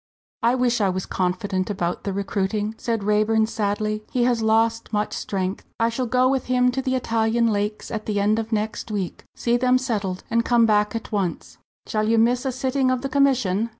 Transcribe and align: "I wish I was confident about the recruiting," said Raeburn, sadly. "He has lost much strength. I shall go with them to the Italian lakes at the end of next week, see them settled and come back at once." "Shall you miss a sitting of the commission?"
"I 0.41 0.55
wish 0.55 0.81
I 0.81 0.89
was 0.89 1.05
confident 1.05 1.69
about 1.69 2.05
the 2.05 2.11
recruiting," 2.11 2.73
said 2.79 3.03
Raeburn, 3.03 3.45
sadly. 3.45 4.03
"He 4.11 4.23
has 4.23 4.41
lost 4.41 4.91
much 4.91 5.13
strength. 5.13 5.63
I 5.79 5.89
shall 5.89 6.07
go 6.07 6.27
with 6.27 6.47
them 6.47 6.71
to 6.71 6.81
the 6.81 6.95
Italian 6.95 7.45
lakes 7.53 7.91
at 7.91 8.07
the 8.07 8.19
end 8.19 8.39
of 8.39 8.51
next 8.51 8.89
week, 8.89 9.25
see 9.35 9.57
them 9.57 9.77
settled 9.77 10.23
and 10.31 10.43
come 10.43 10.65
back 10.65 10.95
at 10.95 11.11
once." 11.11 11.59
"Shall 11.85 12.09
you 12.09 12.17
miss 12.17 12.45
a 12.45 12.51
sitting 12.51 12.89
of 12.89 13.03
the 13.03 13.09
commission?" 13.09 13.69